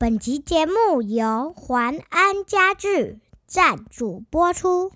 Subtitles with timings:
[0.00, 4.92] 本集节目由环安家具赞助播出。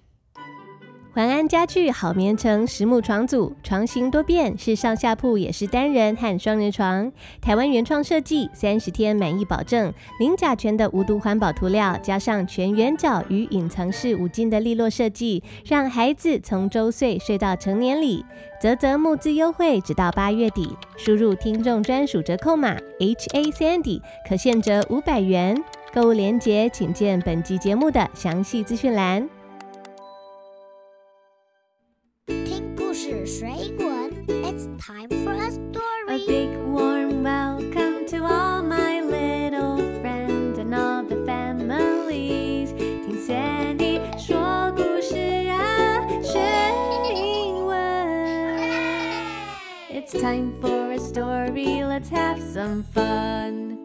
[1.14, 7.12] 环安家具好眠城实木床组，床型多变，是上下铺，也是单人和双人床。
[7.41, 18.25] 台湾原创设计，三十天满意保证，零甲醛的无毒环保涂料，加上全圆角与隐藏式五金的利落设计，让孩子从周岁睡到成年里。
[18.61, 25.57] 泽泽募资优惠，直到八月底，输入听众专属折扣码 H A Sandy，可现折五百元。
[25.93, 29.44] 购物链接请见本集节目的详细资讯栏。
[33.23, 36.26] 听故事水滚，It's time for a A story.
[36.27, 42.73] big warm welcome to all my little friends and all the families.
[42.76, 45.16] 听 Sandy 说故事
[45.48, 46.40] 啊，学
[47.16, 47.77] 英文。
[49.94, 51.81] It's time for a story.
[51.81, 53.77] Let's have some fun.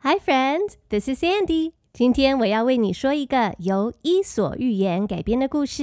[0.00, 1.72] Hi friends, this is Sandy.
[1.94, 5.82] 今天我要为你说一个由《伊索寓言》改编的故事，《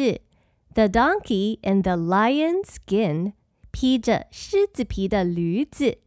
[0.74, 3.26] The Donkey and the lion's skin》，
[3.72, 5.98] 披着狮子皮的驴子。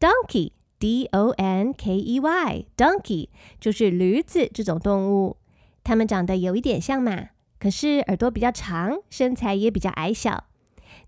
[0.00, 3.28] Donkey, D-O-N-K-E-Y, donkey
[3.60, 5.36] 就是驴子这种动物。
[5.84, 10.44] 它们长得有一点像马，可是耳朵比较长，身材也比较矮小。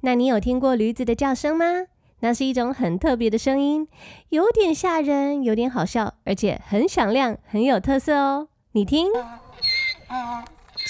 [0.00, 1.86] 那你有听过驴子的叫声吗？
[2.20, 3.86] 那是一种很特别的声音，
[4.30, 8.48] 有点吓人，有点好笑，而且很响亮，很有特色哦。
[8.72, 9.08] 你听，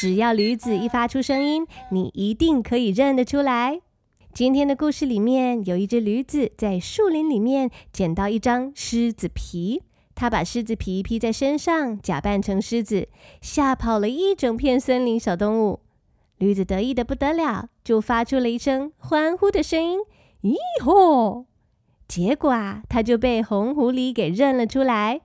[0.01, 3.81] 只要驴子一发出声音，你一定可以认得出来。
[4.33, 9.83] 今天的故事里面有一只驴子在树林里面捡到一张狮子皮，
[10.15, 13.09] 它把狮子皮披在身上，假扮成狮子，
[13.41, 15.81] 吓跑了一整片森林小动物。
[16.37, 19.99] 驴子得意的不得了，就发出了一声欢呼的声音。
[20.43, 20.55] 咦
[20.85, 21.47] 吼！
[22.07, 25.23] 结果啊，他就被红狐狸给认了出来。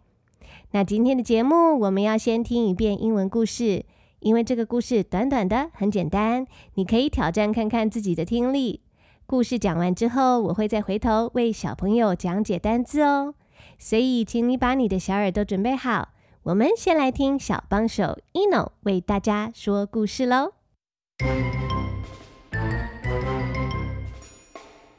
[0.71, 3.85] 那今天的节目，我们要先听一遍英文故事，
[4.23, 8.81] 因为这个故事短短的，很简单，你可以挑战看看自己的听力。
[9.25, 13.35] 故事讲完之后，我会再回头为小朋友讲解单字哦。
[13.77, 16.09] 所以，请你把你的小耳朵准备好，
[16.43, 20.53] 我们先来听小帮手 Eno 为大家说故事喽。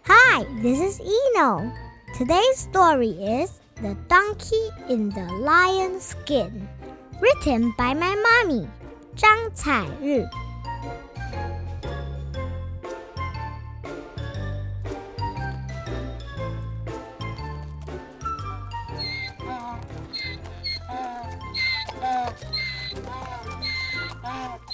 [0.06, 1.70] Hi, this is Eno.
[2.18, 6.68] Today's story is The Donkey in the Lion Skin,
[7.20, 8.66] written by my mommy,
[9.16, 10.26] 张彩玉。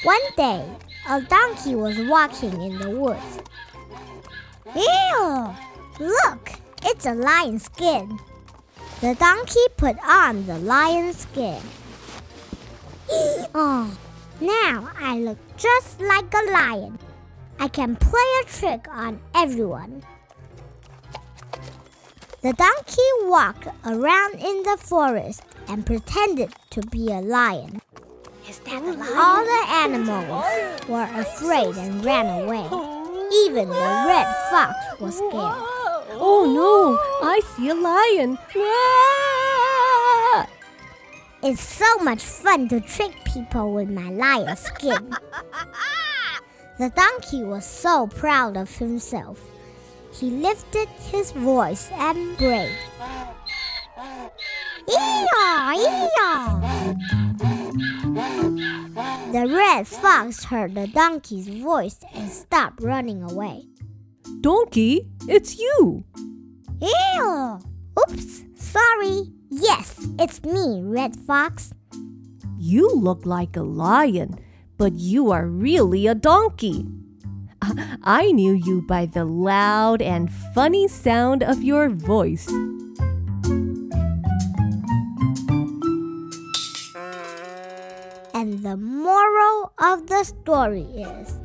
[0.03, 0.65] One day,
[1.09, 3.39] a donkey was walking in the woods.
[4.75, 5.55] Ew!
[5.99, 6.51] Look,
[6.83, 8.19] it's a lion skin.
[9.03, 11.61] The donkey put on the lion skin.
[13.55, 13.91] oh
[14.41, 16.99] now I look just like a lion.
[17.59, 20.03] I can play a trick on everyone.
[22.43, 27.83] The donkey walked around in the forest and pretended to be a lion.
[28.49, 32.65] Is that a All the animals were afraid and ran away.
[33.45, 35.31] Even the red fox was scared.
[36.23, 36.99] Oh no!
[37.27, 38.39] I see a lion!
[41.43, 45.17] It's so much fun to trick people with my lion skin.
[46.79, 49.41] the donkey was so proud of himself.
[50.13, 52.77] He lifted his voice and brayed.
[54.87, 56.61] Ee-yaw, ee-yaw.
[59.33, 63.65] The red fox heard the donkey's voice and stopped running away.
[64.43, 66.05] Donkey, it's you!
[66.81, 67.59] Ew!
[67.99, 69.40] Oops, sorry.
[69.51, 71.75] Yes, it's me, Red Fox.
[72.57, 74.39] You look like a lion,
[74.79, 76.87] but you are really a donkey.
[78.05, 82.47] I- knew you by the loud and funny sound of your voice.
[88.33, 91.39] And the moral of the story is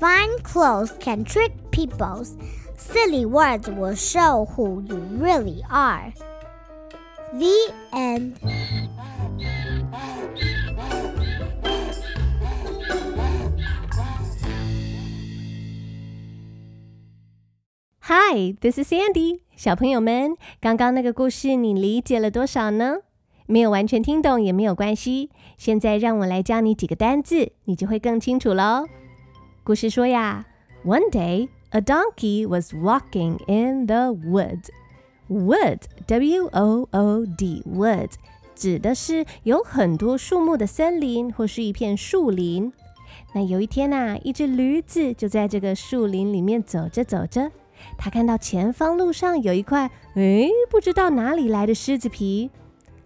[0.00, 2.26] fine clothes can trick people.
[2.76, 6.12] Silly words will show who you really are.
[7.33, 8.33] The end.
[18.01, 19.41] Hi, this is Sandy.
[19.55, 22.97] 小朋友们，刚刚那个故事你理解了多少呢？
[23.45, 28.85] 没有完全听懂也没有关系，现在让我来教你几个单字，你就会更清楚喽。
[29.63, 30.45] 故事说呀，
[30.85, 34.69] One day a donkey was walking in the woods.
[35.28, 38.10] Wood, W O O D, Wood
[38.54, 42.72] 指的是有很多树木的森林或是一片树林。
[43.34, 47.50] 那有一天呐、一只驴子就在这个树林里面走着走着，
[47.96, 52.50] 它看到前方路上有一块诶不知道哪里来的狮子皮，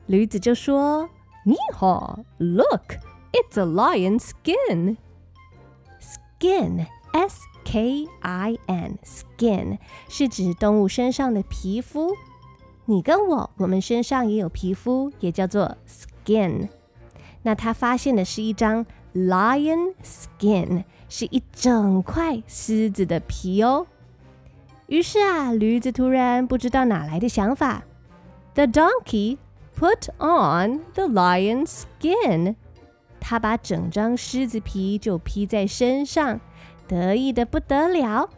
[0.06, 1.08] 驴子就说
[1.44, 2.94] ：“你好，Look,
[3.32, 4.96] it's a lion skin。”
[6.40, 9.78] Skin, S K I N, skin
[10.08, 12.12] 是指动物身上的皮肤。
[12.84, 16.68] 你跟我，我们身上也有皮肤，也叫做 skin。
[17.42, 23.86] 那他发现的是一张 lion skin，是一整块狮子的皮哦。
[24.88, 27.84] 于是啊，驴子突然不知道哪来的想法
[28.54, 29.38] ，The donkey
[29.78, 32.56] put on the lion skin。
[33.20, 36.40] 他把整张狮子皮就披在身上，
[36.92, 38.28] 得意的不得了。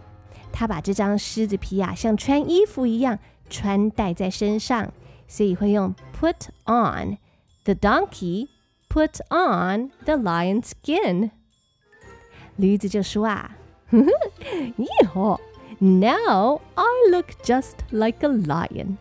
[0.52, 3.18] 他把这张狮子皮啊，像穿衣服一样
[3.50, 4.92] 穿戴在身上，
[5.26, 6.36] 所以会用 put
[6.66, 7.18] on。
[7.64, 8.48] The donkey
[8.88, 11.30] put on the lion skin。
[12.56, 13.56] 驴子就说啊，
[13.90, 15.40] 哼哼，你好
[15.80, 18.96] Now I look just like a lion。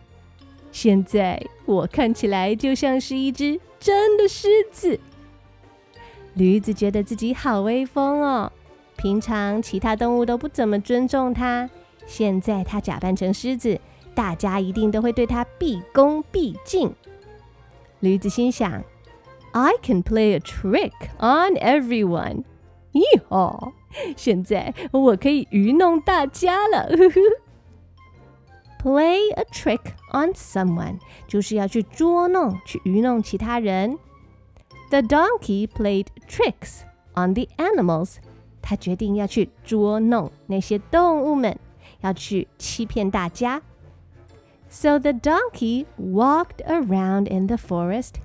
[0.72, 4.98] 现在我看起来就像是一只真的狮子。
[6.34, 8.50] 驴子觉得自己好威风哦，
[8.96, 11.68] 平常其他动物都不怎么尊重它，
[12.06, 13.80] 现在它假扮成狮子，
[14.14, 16.94] 大家一定都会对它毕恭毕敬。
[18.00, 18.82] 驴子心想
[19.52, 22.44] ：“I can play a trick on everyone。”
[22.92, 23.72] 咦吼！
[24.16, 26.84] 现在我可以愚弄大家了。
[26.86, 27.20] 呵呵
[28.82, 29.80] Play a trick
[30.12, 33.98] on someone 就是要去捉弄、去愚弄其他人。
[34.90, 36.82] The donkey played tricks
[37.14, 38.16] on the animals。
[38.63, 41.57] 他决定要去捉弄那些动物们，
[42.01, 43.61] 要去欺骗大家。
[44.69, 48.15] So the donkey walked around in the forest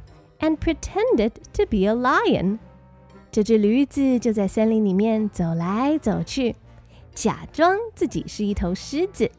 [0.40, 2.58] and pretended to be a lion.
[3.30, 6.54] 这只驴子就在森林里面走来走去，
[7.14, 9.30] 假装自己是一头狮子。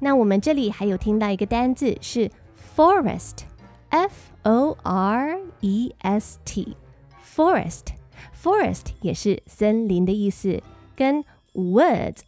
[0.00, 2.30] 那我们这里还有听到一个单字是
[2.76, 4.12] forest，f
[4.42, 7.94] o r e s t，forest。
[8.41, 10.61] Forest 也是森林的意思，
[10.95, 11.23] 跟
[11.53, 12.19] woods、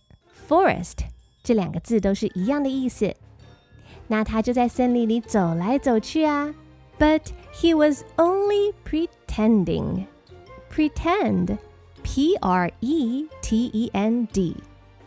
[0.48, 0.98] forest
[1.44, 3.16] 这两个字都是一样的意思。
[4.08, 6.54] 那他就在森林里走来走去啊
[7.00, 7.22] ，but
[7.54, 10.06] he was only pretending。
[10.70, 11.58] pretend,
[12.04, 14.56] p r e t e n d,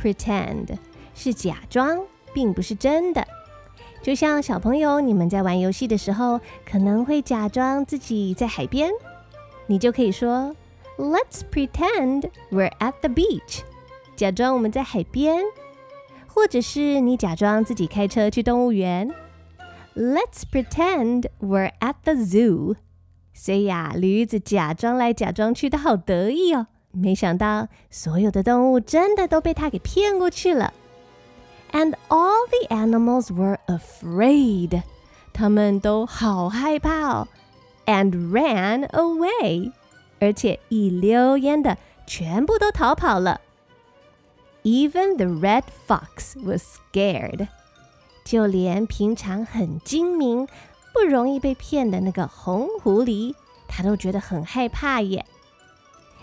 [0.00, 0.76] pretend
[1.14, 3.26] 是假装，并不是真的。
[4.02, 8.90] 就像小朋友，你们在玩游戏的时候，可能会假装自己在海边，
[9.66, 10.54] 你就可以说
[10.97, 13.61] Let's pretend we're at the beach，
[14.15, 15.43] 假装我们在海边，
[16.27, 19.09] 或者是你假装自己开车去动物园，
[19.95, 22.75] Let's pretend we're at the zoo。
[23.33, 26.67] 所以呀，驴子假装来假装去的好得意哦。
[26.91, 30.73] 没想到所有的动物真的都被他给骗过去了。
[31.71, 34.81] And all the animals were afraid，
[35.31, 37.27] 他们都好害怕哦。
[37.85, 39.71] And ran away，
[40.24, 43.40] 而且一溜烟的全部都逃跑了。
[44.62, 47.48] Even the red fox was scared，
[48.24, 50.48] 就连平常很精明。
[50.94, 53.34] 不容易被骗的那个红狐狸，
[53.66, 55.26] 他都觉得很害怕耶。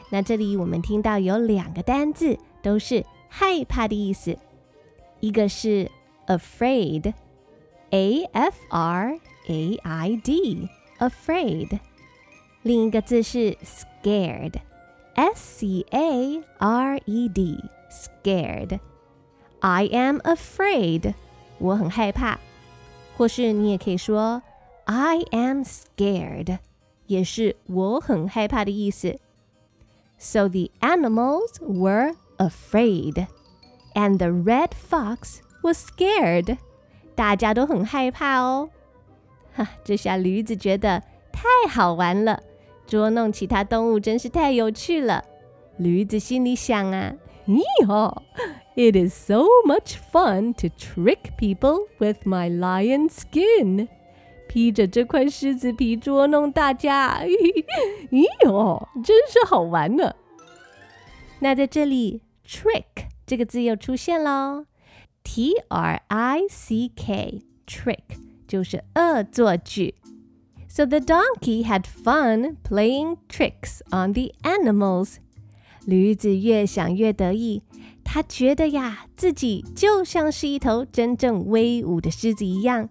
[0.10, 4.40] 那这里我们听到有两个单字都是害怕的意思，
[5.20, 5.92] 一个是
[6.26, 11.80] afraid，a f r a i d，afraid，
[12.62, 13.58] 另一个字是
[14.03, 21.15] scared，s c a r e d，scared。I am afraid，
[21.59, 22.39] 我很害怕，
[23.17, 24.43] 或是你也可以说。
[24.85, 26.59] I am scared，
[27.07, 29.19] 也是我很害怕的意思。
[30.19, 33.27] So the animals were afraid,
[33.95, 36.59] and the red fox was scared.
[37.17, 38.71] 大家都很害怕哦。
[39.55, 42.43] 哈，这下驴子觉得太好玩了，
[42.92, 45.24] 捉弄其他动物真是太有趣了。
[45.78, 47.16] 驴子心里想啊，
[47.48, 48.22] 咦吼
[48.76, 53.88] ，It is so much fun to trick people with my lion skin.
[54.50, 60.14] 披着这块狮子皮捉弄大家，咦哟，真是好玩呢！
[61.40, 64.66] 那在这里，trick 这个字又出现喽
[65.24, 69.96] ，t r i c k，trick 就是恶作剧。
[70.71, 75.17] So the donkey had fun playing tricks on the animals。
[75.87, 77.63] 驴子越想越得意，
[78.05, 82.89] 他觉得呀，自己就像是一头真正威武的狮子一样。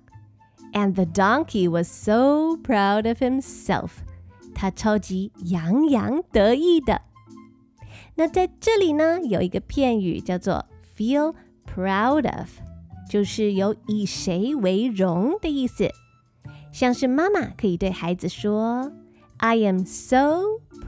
[0.72, 3.90] And the donkey was so proud of himself.
[4.54, 7.02] 他超级洋洋得意的。
[8.16, 10.66] 那在这里呢，有一个片语叫做
[10.98, 12.48] feel proud of，
[13.10, 15.90] 就是有以谁为荣的意思。
[16.72, 18.92] 像是妈妈可以对孩子说：“
[19.38, 20.42] I am so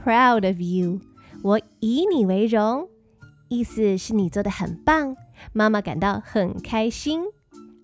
[0.03, 1.00] proud of you。”
[1.44, 2.89] 我以你为荣，
[3.48, 5.15] 意思是你做的很棒，
[5.53, 7.22] 妈妈感到很开心。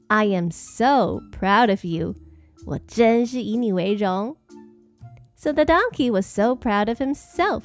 [0.07, 2.15] I am so proud of you。
[2.65, 4.37] 我真是以你为荣。
[5.35, 7.63] So the donkey was so proud of himself。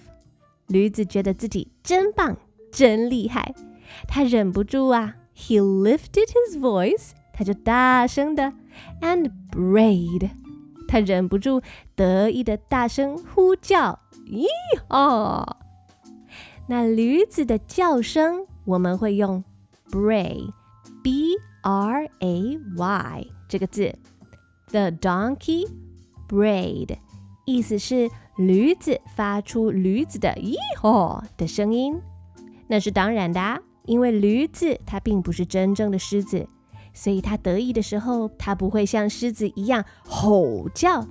[0.67, 2.37] 驴子觉得自己真棒，
[2.71, 3.55] 真厉害，
[4.07, 8.53] 他忍不住啊，he lifted his voice，他就大声的
[9.01, 10.30] and brayed，
[10.88, 11.62] 他忍不住
[11.96, 14.48] 得意的大声呼叫，咦
[14.90, 15.58] 哦！
[16.68, 19.44] 那驴子的叫声，我们会用
[19.92, 23.94] bray，b r a y 这个字
[24.72, 25.68] ，the donkey
[26.28, 26.98] brayed，
[27.46, 32.00] 意思是驴子发出驴子的咦吼的声音。
[32.68, 36.48] 那是当然的啊，因为驴子它并不是真正的狮子，
[36.93, 41.07] 所以它得意的时候，它不会像狮子一样吼叫，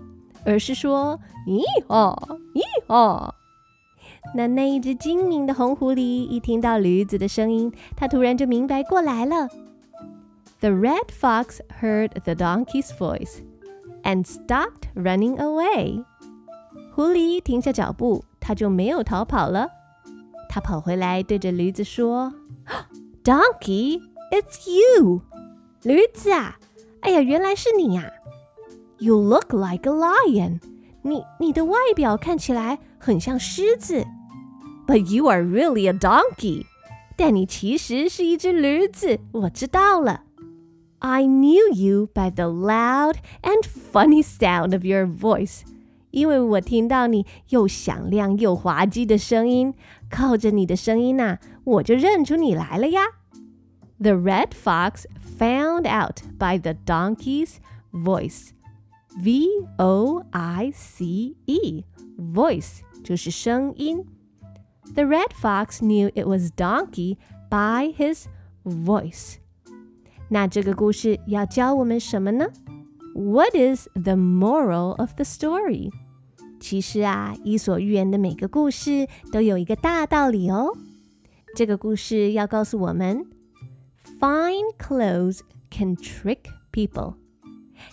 [0.45, 2.15] 而是说咦吼
[2.53, 3.33] 咦吼。
[4.35, 9.47] 那那一只精明的红狐狸一听到驴子的声音，它突然就明白过来了。
[10.59, 13.41] The red fox heard the donkey's voice
[14.03, 16.03] and stopped running away.
[16.93, 19.69] 狐狸停下脚步，它就没有逃跑了。
[20.49, 22.33] 它跑回来，对着驴子说：“
[23.23, 25.21] Donkey, it's you！”
[25.82, 26.58] 驴子啊，
[27.00, 28.08] 哎呀，原来是你呀
[28.98, 30.60] ！You look like a lion.
[31.02, 34.06] 你你的外表看起来很像狮子
[34.86, 36.66] ，But you are really a donkey.
[37.16, 40.22] 但你其实是一只驴子，我知道了。
[41.00, 45.62] I knew you by the loud and funny sound of your voice.
[46.12, 49.74] 因为我听到你又响亮又滑稽的声音，
[50.08, 53.02] 靠着你的声音呐、我就认出你来了呀。
[54.01, 55.05] The red fox
[55.37, 57.59] found out by the donkey's
[57.91, 58.51] voice.
[59.19, 59.47] V
[59.79, 61.83] O I C E
[62.17, 64.05] voice 就是声音。
[64.93, 67.17] The red fox knew it was donkey
[67.49, 68.25] by his
[68.63, 69.37] voice.
[70.29, 72.47] 那这个故事要教我们什么呢？
[73.15, 75.91] What is the moral of the story？
[76.59, 80.75] 其实啊，伊索寓言的每个故事都有一个大道理哦。
[81.55, 83.25] 这个故事要告诉我们
[84.21, 86.39] ，Fine clothes can trick
[86.71, 87.15] people。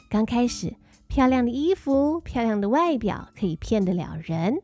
[0.08, 0.76] 刚开始，
[1.06, 4.62] 漂亮的衣服、漂亮的外表可以骗得了人。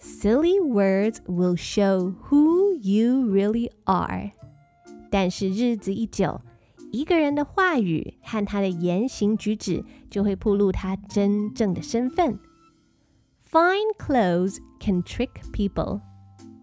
[0.00, 4.32] Silly words will show who you really are。
[5.10, 6.40] 但是日子一久，
[6.92, 12.38] 一个人的话语和他的言行举止就会暴露他真正的身份。
[13.50, 16.00] Fine clothes can trick people.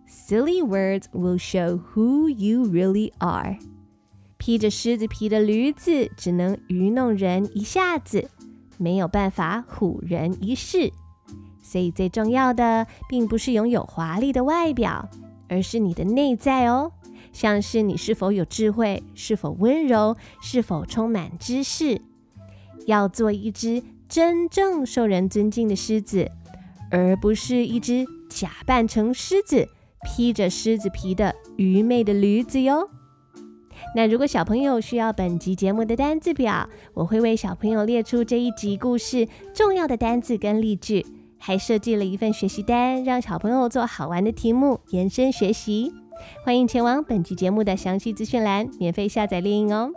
[0.07, 3.57] Silly words will show who you really are.
[4.40, 8.30] 披着狮子皮的驴子只能愚弄人一下子，
[8.78, 10.90] 没有办法唬人一世。
[11.60, 15.10] 所以最重要的，并不是拥有华丽的外表，
[15.46, 16.90] 而是你的内在哦。
[17.32, 22.00] 像是你是否有智慧，是否温柔，是否充满知识。
[22.86, 26.30] 要做一只真正受人尊敬的狮子。
[26.90, 29.68] 而不是一只假扮成狮子、
[30.02, 32.88] 披着狮子皮的愚昧的驴子哟。
[33.94, 41.04] 那如果小朋友需要本集节目的单字表，我会为小朋友列出这一集故事重要的单字跟例句，
[41.38, 45.92] 还设计了一份学习单，让小朋友做好玩的题目延伸学习。
[46.44, 49.90] 欢迎前往本集节目的详细资讯栏免费下载猎鹰哦。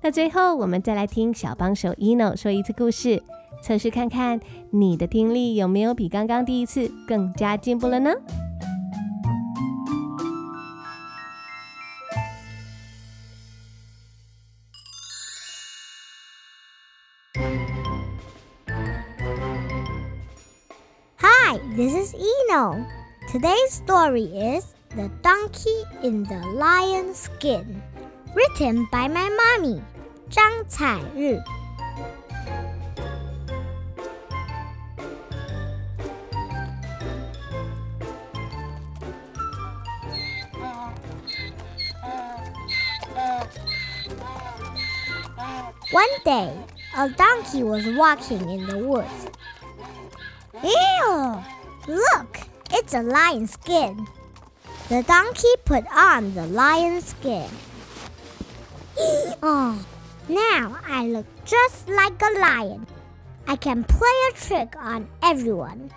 [0.00, 3.22] 那最后，我们再来听小帮手 Eno 说一次故事。
[3.60, 4.38] 测试看看
[4.70, 8.12] 你的听力有没有比刚刚第一次更加进步了呢
[21.48, 22.86] Hi, this is Eno.
[23.32, 27.82] Today's story is The Donkey in the Lion Skin,
[28.34, 29.80] written by my mommy,
[30.28, 31.00] Zhang Cai
[45.92, 46.52] One day,
[46.94, 49.28] a donkey was walking in the woods
[50.54, 51.44] Ew!
[51.86, 52.38] Look,
[52.70, 54.06] it's a lion's skin.
[54.88, 57.48] The donkey put on the lion's skin.
[59.42, 59.84] oh,
[60.28, 62.86] Now I look just like a lion.
[63.46, 65.90] I can play a trick on everyone.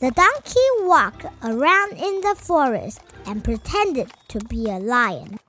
[0.00, 5.40] The donkey walked around in the forest and pretended to be a lion.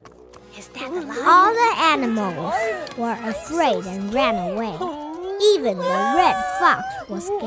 [0.58, 1.24] Is that the lion?
[1.26, 2.54] All the animals
[2.98, 5.09] were afraid and ran away.
[5.42, 7.42] Even the red fox was scared.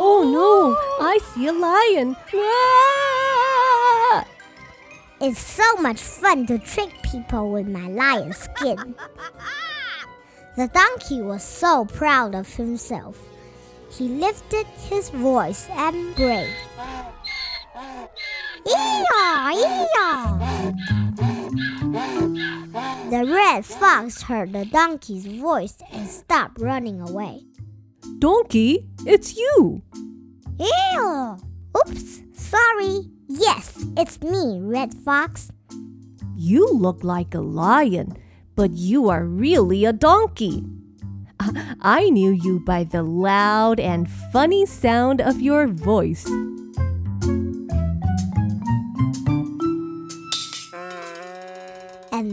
[0.00, 2.16] Oh no, I see a lion.
[2.34, 4.24] Ah!
[5.20, 8.94] It's so much fun to trick people with my lion skin.
[10.56, 13.16] The donkey was so proud of himself.
[13.92, 16.52] He lifted his voice and brayed.
[18.66, 20.37] Ee-yaw, ee-yaw.
[23.10, 27.44] The red fox heard the donkey's voice and stopped running away.
[28.18, 29.82] Donkey, it's you.
[30.58, 31.36] Ew!
[31.76, 33.08] Oops, sorry.
[33.28, 35.50] Yes, it's me, Red Fox.
[36.36, 38.16] You look like a lion,
[38.54, 40.64] but you are really a donkey.
[41.40, 46.26] I- I knew you by the loud and funny sound of your voice.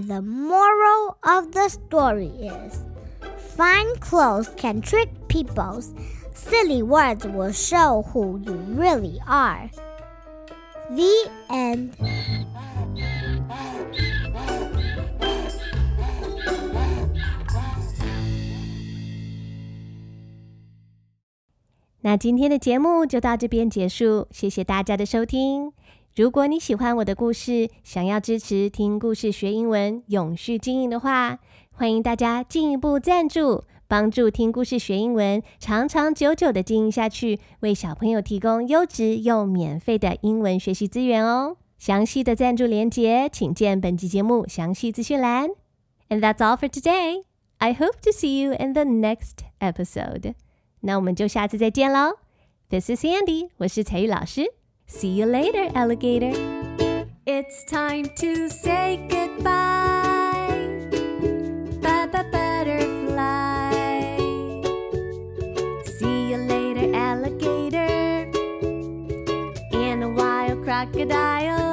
[0.04, 2.84] the moral of the story is
[3.56, 5.82] fine clothes can trick people.
[6.34, 9.70] Silly words will show who you really are.
[10.90, 11.94] The end.
[22.02, 25.72] 那今天的节目就到这边结束，谢谢大家的收听。
[26.15, 31.39] 如果你喜欢我的故事，想要支持听故事学英文、永续经营的话，
[31.71, 41.57] 欢迎大家进一步赞助，帮助听故事学英文长长久久的经营下去，为小朋友提供优质又免费的英文学习资源哦。
[41.77, 45.49] 详细的赞助连结，请见本集节目详细资讯栏。
[46.07, 47.23] And that's all for today.
[47.57, 50.35] I hope to see you in the next episode.
[50.79, 52.13] 那我们就下次再见喽。
[52.69, 54.53] This is Sandy，我是彩玉老师。
[54.87, 56.31] See you later, alligator.
[57.25, 60.47] It's time to say goodbye.
[61.81, 63.75] Bye bye butterfly.
[65.97, 68.29] See you later, alligator.
[69.73, 71.64] And a wild crocodile.